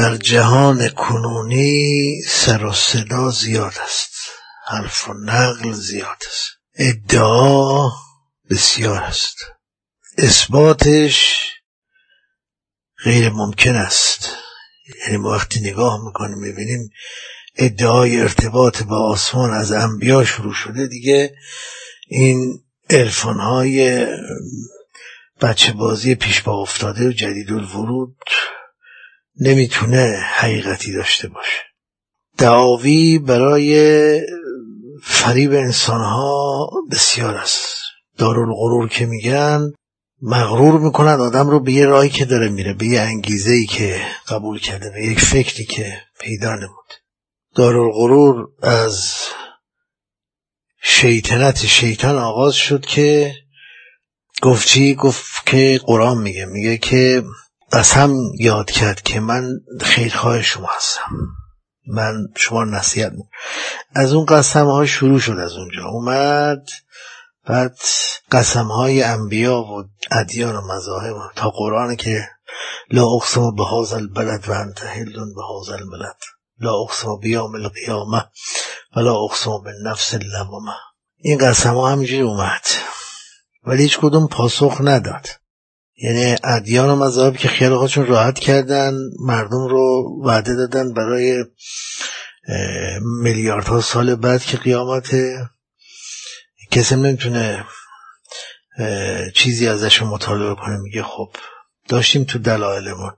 [0.00, 4.10] در جهان کنونی سر و صدا زیاد است.
[4.66, 6.50] حرف و نقل زیاد است.
[6.74, 7.90] ادعا
[8.50, 9.36] بسیار است.
[10.18, 11.46] اثباتش
[13.04, 14.28] غیر ممکن است.
[15.00, 16.90] یعنی ما وقتی نگاه می‌کنیم می‌بینیم
[17.56, 21.34] ادعای ارتباط با آسمان از انبیا شروع شده دیگه.
[22.08, 22.62] این
[23.24, 24.06] های
[25.40, 28.16] بچه بازی پیش با افتاده و جدید الورود
[29.40, 31.60] نمی‌تونه حقیقتی داشته باشه.
[32.38, 34.20] دعاوی برای
[35.02, 37.74] فریب انسانها بسیار است.
[38.18, 39.72] دارالغرور که میگن
[40.22, 44.02] مغرور می‌کنن آدم رو به یه راهی که داره میره به یه انگیزه ای که
[44.28, 46.92] قبول کرده به یک فکری که پیدا نمود.
[47.54, 49.14] دارالغرور از
[50.82, 53.34] شیطنت شیطان آغاز شد که
[54.42, 56.46] گفت چی؟ گفت که قرآن میگه.
[56.46, 57.22] میگه که
[57.72, 61.16] قسم یاد کرد که من خیرخواه شما هستم.
[61.86, 63.12] من شما نصیحت
[63.94, 65.84] از اون قسم ها شروع شد از اونجا.
[65.88, 66.68] اومد
[67.46, 67.78] بعد
[68.32, 72.28] قسم های انبیا و ادیان و مذاهب تا قرآن که
[72.90, 76.16] لا اقسم به هذا البلد و انت به هذا البلد
[76.60, 78.24] لا اقسم بیام القیامه
[78.96, 80.72] و لا اقسم به نفس اللوامه.
[81.16, 82.66] این قسم ها همینجوری اومد.
[83.64, 85.39] ولی هیچ کدوم پاسخ نداد.
[86.02, 91.44] یعنی ادیان و مذاهب که خیال خودشون راحت کردن مردم رو وعده دادن برای
[93.22, 95.14] میلیاردها سال بعد که قیامت
[96.70, 97.64] کسی نمی‌تونه
[99.34, 101.30] چیزی ازش مطالبه کنه میگه خب
[101.88, 103.12] داشتیم تو دلایلمون.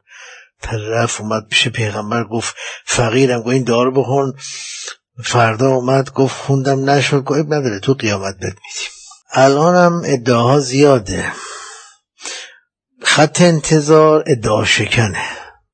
[0.62, 4.34] طرف اومد پیش پیغمبر گفت فقیرم گفت این دار بخون.
[5.24, 8.90] فردا اومد گفت خوندم نشد گفت نداره تو قیامت بد میدیم.
[9.32, 11.32] الانم ادعاها زیاده.
[13.04, 15.24] خط انتظار ادعا شکنه.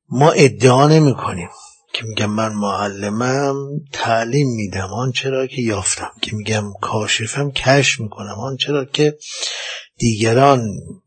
[0.09, 1.49] ما ادعا نمی کنیم
[1.93, 3.55] که میگم من معلمم
[3.93, 4.87] تعلیم میدم.
[4.93, 6.11] آنچه را که یافتم.
[6.21, 8.39] که میگم کاشفم کش می‌کنم.
[8.39, 9.17] آنچه را که
[9.97, 10.61] دیگران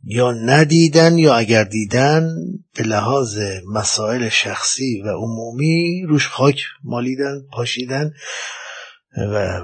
[0.04, 2.28] یا ندیدن یا اگر دیدن
[2.74, 3.38] به لحاظ
[3.72, 8.12] مسائل شخصی و عمومی روش خاک مالیدن پاشیدن
[9.16, 9.60] و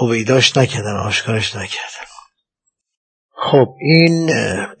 [0.00, 2.11] هویداش نکردن آشکارش نکردن.
[3.50, 4.30] خب این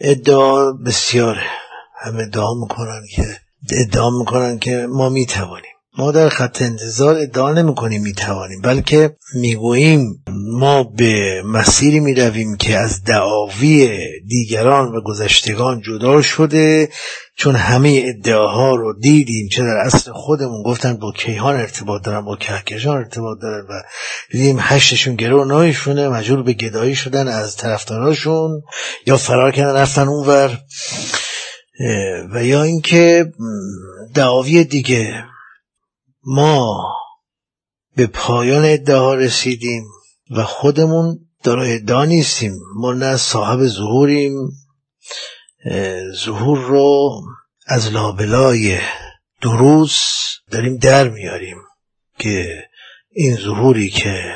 [0.00, 1.46] ادعا بسیاره
[1.94, 3.24] هم ادعا می‌کنن که
[3.72, 8.14] ادعا می‌کنن که ما می‌توانیم ما در خط انتظار ادعا نمی کنیم می
[8.64, 13.98] بلکه می‌گوییم ما به مسیری می رویم که از دعاوی
[14.28, 16.88] دیگران و گذشتگان جدا شده
[17.36, 22.36] چون همه ادعاها رو دیدیم چه در اصل خودمون گفتن با کیهان ارتباط دارن با
[22.36, 23.82] کهکشان ارتباط دارن و
[24.30, 28.62] دیدیم هشتشون گرو نایشونه مجبور به گدایی شدن از طرفداراشون
[29.06, 30.58] یا فرار کردن رفتن اونور.
[32.34, 33.32] و یا اینکه
[34.14, 35.24] دعاوی دیگه
[36.24, 36.92] ما
[37.96, 39.84] به پایان ادعا رسیدیم
[40.30, 42.52] و خودمون دارای ادعا نیستیم.
[42.76, 44.34] ما نه صاحب ظهوریم.
[46.24, 47.22] ظهور رو
[47.66, 48.78] از لابلای
[49.40, 50.00] دروس
[50.50, 51.56] داریم در میاریم
[52.18, 52.64] که
[53.10, 54.34] این ظهوری که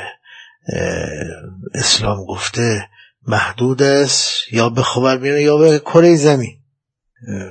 [1.73, 2.89] اسلام گفته
[3.27, 6.59] محدود است یا به خبر میانه یا به کره زمین.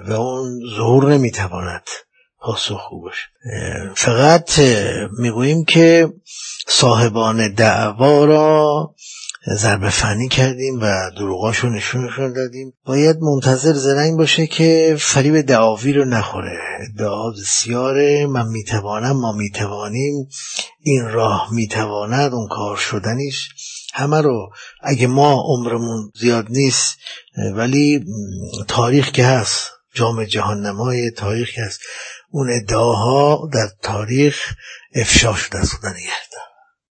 [0.07, 1.83] و اون ظهور نمی‌تواند
[2.41, 3.29] پاسخگو باشه.
[3.95, 4.61] فقط
[5.19, 6.13] می‌گوییم که
[6.69, 8.95] صاحبان دعوا را
[9.55, 12.73] ضربه فنی کردیم و دروغاشو نشونشون دادیم.
[12.85, 16.59] باید منتظر زرنگ باشه که فریب دعاوی رو نخوره.
[16.99, 20.29] دعا بسیاره من می‌توانم ما می‌توانیم.
[20.81, 23.49] این راه می‌تواند اون کار شدنیش.
[23.95, 24.51] همه رو
[24.83, 26.99] اگه ما عمرمون زیاد نیست
[27.55, 28.05] ولی
[28.69, 31.81] تاریخ که هست جام جهان نمای تاریخ هست
[32.31, 34.55] اون ادعاها در تاریخ
[34.95, 36.56] افشا شده از خدا نگهدار.